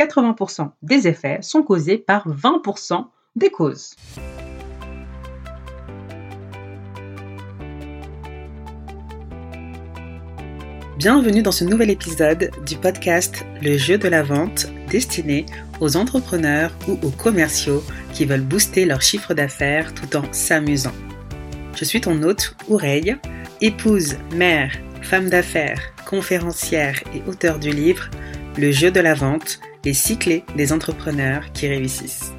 [0.00, 3.94] 80% des effets sont causés par 20% des causes.
[10.98, 15.46] Bienvenue dans ce nouvel épisode du podcast Le jeu de la vente destiné
[15.80, 17.82] aux entrepreneurs ou aux commerciaux
[18.12, 20.94] qui veulent booster leur chiffre d'affaires tout en s'amusant.
[21.74, 23.16] Je suis ton hôte, Oureille,
[23.60, 24.72] épouse, mère,
[25.02, 28.08] femme d'affaires, conférencière et auteur du livre
[28.56, 30.18] Le jeu de la vente, les six
[30.56, 32.32] des entrepreneurs qui réussissent.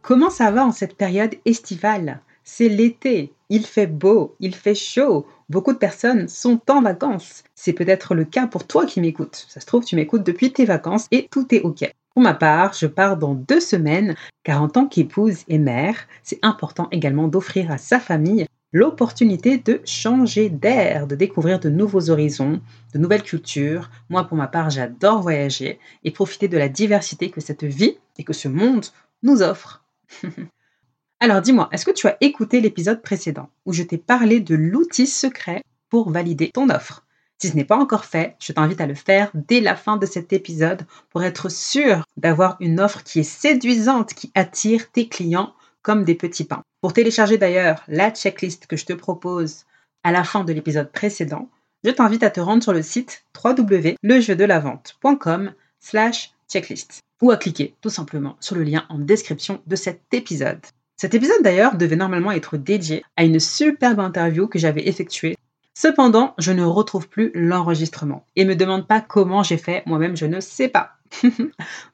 [0.00, 2.20] Comment ça va en cette période estivale?
[2.44, 7.42] C'est l'été, il fait beau, il fait chaud, beaucoup de personnes sont en vacances.
[7.56, 9.46] C'est peut-être le cas pour toi qui m'écoutes.
[9.48, 11.92] Ça se trouve, tu m'écoutes depuis tes vacances et tout est OK.
[12.14, 14.14] Pour ma part, je pars dans deux semaines,
[14.44, 19.80] car en tant qu'épouse et mère, c'est important également d'offrir à sa famille l'opportunité de
[19.84, 22.60] changer d'air, de découvrir de nouveaux horizons,
[22.94, 23.90] de nouvelles cultures.
[24.08, 28.24] Moi, pour ma part, j'adore voyager et profiter de la diversité que cette vie et
[28.24, 28.86] que ce monde
[29.22, 29.84] nous offre.
[31.20, 35.06] Alors dis-moi, est-ce que tu as écouté l'épisode précédent où je t'ai parlé de l'outil
[35.06, 37.06] secret pour valider ton offre?
[37.38, 40.06] Si ce n'est pas encore fait, je t'invite à le faire dès la fin de
[40.06, 45.52] cet épisode pour être sûr d'avoir une offre qui est séduisante, qui attire tes clients
[45.82, 46.62] comme des petits pains.
[46.80, 49.64] Pour télécharger d'ailleurs la checklist que je te propose
[50.04, 51.48] à la fin de l'épisode précédent,
[51.84, 57.90] je t'invite à te rendre sur le site www.lejeudelavente.com slash checklist ou à cliquer tout
[57.90, 60.60] simplement sur le lien en description de cet épisode.
[60.96, 65.36] Cet épisode d'ailleurs devait normalement être dédié à une superbe interview que j'avais effectuée
[65.74, 70.26] Cependant, je ne retrouve plus l'enregistrement et me demande pas comment j'ai fait, moi-même je
[70.26, 70.92] ne sais pas.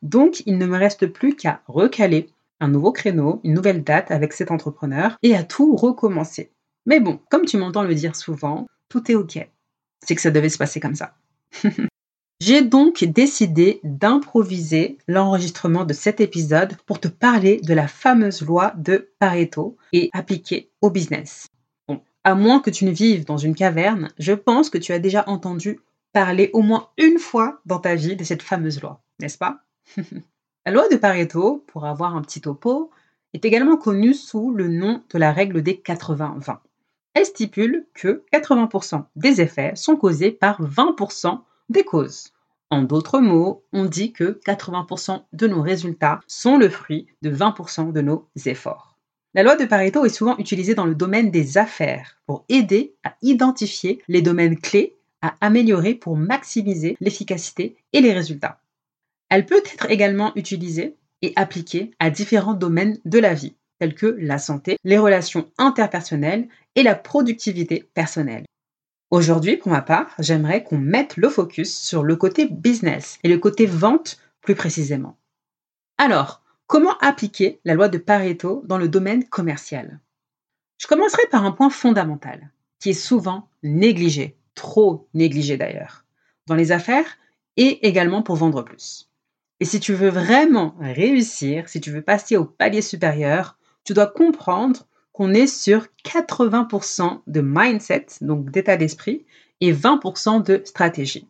[0.02, 2.28] Donc, il ne me reste plus qu'à recaler
[2.60, 6.52] un nouveau créneau, une nouvelle date avec cet entrepreneur et à tout recommencer.
[6.86, 9.38] Mais bon, comme tu m'entends le dire souvent, tout est OK.
[10.04, 11.14] C'est que ça devait se passer comme ça.
[12.40, 18.72] J'ai donc décidé d'improviser l'enregistrement de cet épisode pour te parler de la fameuse loi
[18.76, 21.48] de Pareto et appliquer au business
[22.28, 25.24] à moins que tu ne vives dans une caverne, je pense que tu as déjà
[25.28, 25.80] entendu
[26.12, 29.60] parler au moins une fois dans ta vie de cette fameuse loi, n'est-ce pas?
[30.68, 32.90] La loi de Pareto, pour avoir un petit topo,
[33.32, 36.58] est également connue sous le nom de la règle des 80-20.
[37.14, 41.40] Elle stipule que 80% des effets sont causés par 20%
[41.70, 42.34] des causes.
[42.68, 47.90] En d'autres mots, on dit que 80% de nos résultats sont le fruit de 20%
[47.90, 48.98] de nos efforts.
[49.32, 53.14] La loi de Pareto est souvent utilisée dans le domaine des affaires pour aider à
[53.22, 58.60] identifier les domaines clés à améliorer pour maximiser l'efficacité et les résultats.
[59.28, 64.16] Elle peut être également utilisée et appliquée à différents domaines de la vie, tels que
[64.18, 68.46] la santé, les relations interpersonnelles et la productivité personnelle.
[69.10, 73.38] Aujourd'hui, pour ma part, j'aimerais qu'on mette le focus sur le côté business et le
[73.38, 75.18] côté vente plus précisément.
[75.96, 80.00] Alors, Comment appliquer la loi de Pareto dans le domaine commercial?
[80.76, 86.04] Je commencerai par un point fondamental, qui est souvent négligé, trop négligé d'ailleurs,
[86.46, 87.16] dans les affaires
[87.56, 89.07] et également pour vendre plus.
[89.60, 94.06] Et si tu veux vraiment réussir, si tu veux passer au palier supérieur, tu dois
[94.06, 99.26] comprendre qu'on est sur 80% de mindset, donc d'état d'esprit,
[99.60, 101.28] et 20% de stratégie.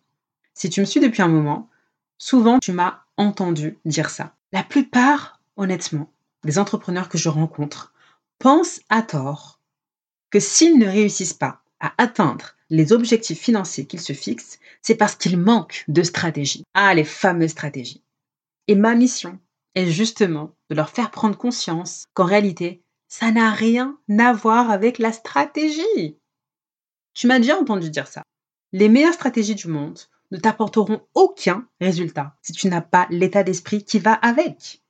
[0.53, 1.71] Si tu me suis depuis un moment,
[2.19, 4.35] souvent tu m'as entendu dire ça.
[4.53, 6.13] La plupart, honnêtement,
[6.45, 7.95] des entrepreneurs que je rencontre
[8.39, 9.59] pensent à tort
[10.31, 15.15] que s'ils ne réussissent pas à atteindre les objectifs financiers qu'ils se fixent, c'est parce
[15.15, 16.65] qu'ils manquent de stratégie.
[16.75, 18.03] Ah, les fameuses stratégies.
[18.69, 19.39] Et ma mission
[19.75, 24.99] est justement de leur faire prendre conscience qu'en réalité, ça n'a rien à voir avec
[24.99, 26.19] la stratégie.
[27.15, 28.23] Tu m'as déjà entendu dire ça.
[28.73, 29.99] Les meilleures stratégies du monde
[30.31, 34.83] ne t'apporteront aucun résultat si tu n'as pas l'état d'esprit qui va avec.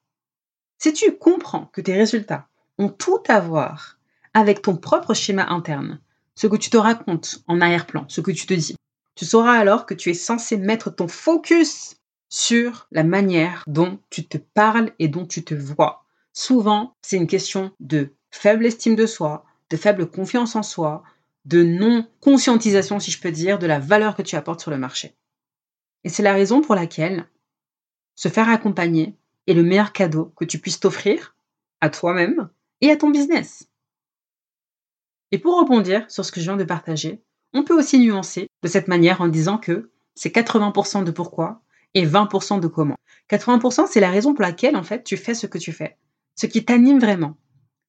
[0.79, 3.99] Si tu comprends que tes résultats ont tout à voir
[4.35, 6.01] avec ton propre schéma interne,
[6.35, 8.75] ce que tu te racontes en arrière-plan, ce que tu te dis,
[9.15, 11.98] tu sauras alors que tu es censé mettre ton focus
[12.29, 16.05] sur la manière dont tu te parles et dont tu te vois.
[16.33, 21.03] Souvent, c'est une question de faible estime de soi, de faible confiance en soi,
[21.45, 25.17] de non-conscientisation, si je peux dire, de la valeur que tu apportes sur le marché.
[26.05, 27.27] Et c'est la raison pour laquelle
[28.15, 29.17] se faire accompagner
[29.47, 31.35] est le meilleur cadeau que tu puisses t'offrir
[31.81, 33.69] à toi-même et à ton business.
[35.31, 37.23] Et pour rebondir sur ce que je viens de partager,
[37.53, 41.63] on peut aussi nuancer de cette manière en disant que c'est 80% de pourquoi
[41.95, 42.97] et 20% de comment.
[43.31, 45.97] 80% c'est la raison pour laquelle en fait tu fais ce que tu fais,
[46.35, 47.37] ce qui t'anime vraiment.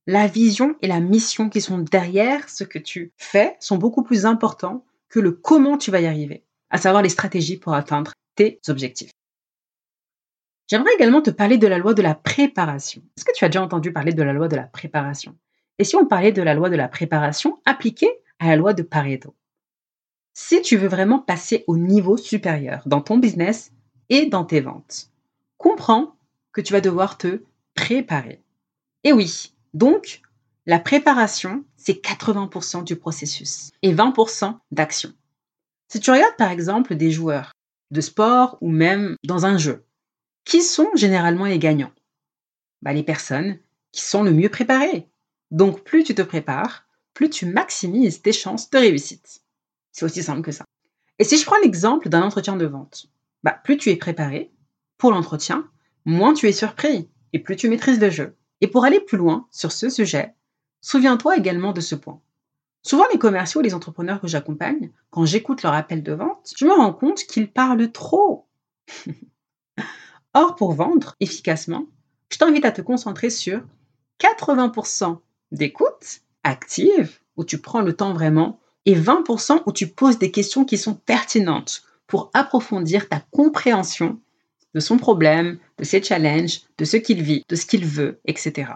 [0.07, 4.25] La vision et la mission qui sont derrière ce que tu fais sont beaucoup plus
[4.25, 6.43] importants que le comment tu vas y arriver.
[6.69, 9.11] à savoir les stratégies pour atteindre tes objectifs.
[10.67, 13.01] J'aimerais également te parler de la loi de la préparation.
[13.17, 15.35] Est-ce que tu as déjà entendu parler de la loi de la préparation?
[15.79, 18.83] Et si on parlait de la loi de la préparation appliquée à la loi de
[18.83, 19.35] Pareto?
[20.33, 23.73] Si tu veux vraiment passer au niveau supérieur dans ton business
[24.09, 25.09] et dans tes ventes,
[25.57, 26.15] comprends
[26.51, 27.41] que tu vas devoir te
[27.75, 28.41] préparer.
[29.03, 30.21] Et oui, donc
[30.65, 35.13] la préparation, c'est 80% du processus et 20% d'action.
[35.87, 37.53] Si tu regardes par exemple des joueurs
[37.91, 39.85] de sport ou même dans un jeu,
[40.45, 41.91] qui sont généralement les gagnants?
[42.81, 43.59] Bah, Les personnes
[43.91, 45.07] qui sont le mieux préparées.
[45.51, 49.41] Donc plus tu te prépares, plus tu maximises tes chances de réussite.
[49.91, 50.65] C'est aussi simple que ça.
[51.17, 53.09] Et si je prends l'exemple d'un entretien de vente,
[53.43, 54.51] bah, plus tu es préparé
[54.97, 55.69] pour l'entretien,
[56.05, 58.35] moins tu es surpris et plus tu maîtrises le jeu.
[58.61, 60.33] Et pour aller plus loin sur ce sujet,
[60.81, 62.21] souviens-toi également de ce point.
[62.81, 66.65] Souvent, les commerciaux et les entrepreneurs que j'accompagne, quand j'écoute leur appel de vente, je
[66.65, 68.47] me rends compte qu'ils parlent trop.
[70.33, 71.85] Or, pour vendre efficacement,
[72.31, 73.61] je t'invite à te concentrer sur
[74.19, 75.19] 80%
[75.51, 80.65] d'écoute active, où tu prends le temps vraiment, et 20% où tu poses des questions
[80.65, 84.19] qui sont pertinentes pour approfondir ta compréhension
[84.73, 88.71] de son problème, de ses challenges, de ce qu'il vit, de ce qu'il veut, etc.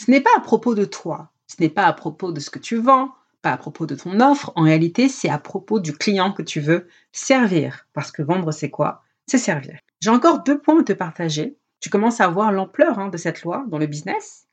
[0.00, 2.58] Ce n'est pas à propos de toi, ce n'est pas à propos de ce que
[2.58, 3.10] tu vends,
[3.42, 6.60] pas à propos de ton offre, en réalité c'est à propos du client que tu
[6.60, 7.86] veux servir.
[7.92, 9.02] Parce que vendre c'est quoi?
[9.26, 9.78] C'est servir.
[10.00, 11.56] J'ai encore deux points à te partager.
[11.80, 14.46] Tu commences à voir l'ampleur hein, de cette loi dans le business.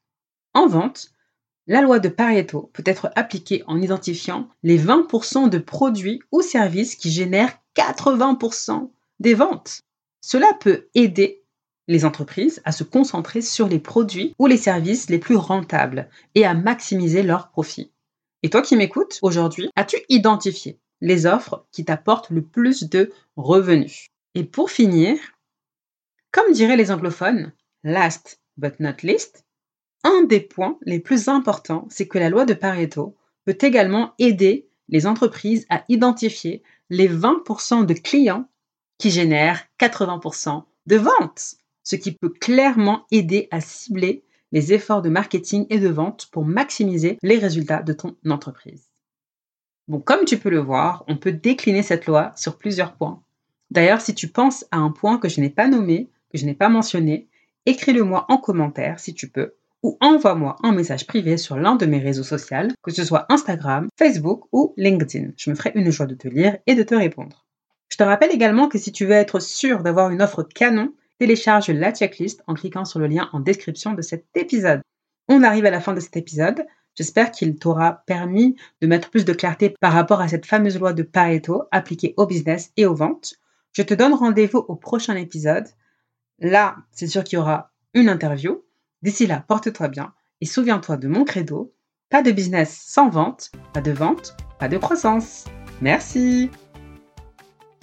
[0.56, 1.12] En vente,
[1.70, 6.96] la loi de Pareto peut être appliquée en identifiant les 20% de produits ou services
[6.96, 8.90] qui génèrent 80%
[9.20, 9.84] des ventes.
[10.20, 11.44] Cela peut aider
[11.88, 16.44] les entreprises à se concentrer sur les produits ou les services les plus rentables et
[16.44, 17.92] à maximiser leurs profits.
[18.42, 24.08] Et toi qui m'écoutes aujourd'hui, as-tu identifié les offres qui t'apportent le plus de revenus?
[24.34, 25.20] Et pour finir,
[26.32, 29.46] comme diraient les anglophones, last but not least,
[30.04, 33.16] un des points les plus importants, c'est que la loi de Pareto
[33.46, 38.48] peut également aider les entreprises à identifier les 20% de clients
[38.98, 45.10] qui génèrent 80% de ventes, ce qui peut clairement aider à cibler les efforts de
[45.10, 48.86] marketing et de vente pour maximiser les résultats de ton entreprise.
[49.88, 53.22] Bon, comme tu peux le voir, on peut décliner cette loi sur plusieurs points.
[53.72, 56.54] D'ailleurs, si tu penses à un point que je n'ai pas nommé, que je n'ai
[56.54, 57.28] pas mentionné,
[57.66, 59.54] écris-le-moi en commentaire si tu peux,
[59.84, 63.88] ou envoie-moi un message privé sur l'un de mes réseaux sociaux, que ce soit Instagram,
[63.98, 65.32] Facebook ou LinkedIn.
[65.38, 67.46] Je me ferai une joie de te lire et de te répondre.
[67.90, 71.70] Je te rappelle également que si tu veux être sûr d'avoir une offre canon, télécharge
[71.70, 74.82] la checklist en cliquant sur le lien en description de cet épisode.
[75.28, 76.66] On arrive à la fin de cet épisode.
[76.96, 80.94] J'espère qu'il t'aura permis de mettre plus de clarté par rapport à cette fameuse loi
[80.94, 83.36] de Pareto appliquée au business et aux ventes.
[83.74, 85.68] Je te donne rendez-vous au prochain épisode.
[86.40, 88.64] Là, c'est sûr qu'il y aura une interview.
[89.02, 91.74] D'ici là, porte-toi bien et souviens-toi de mon credo.
[92.10, 95.46] Pas de business sans vente, pas de vente, pas de croissance.
[95.82, 96.50] Merci.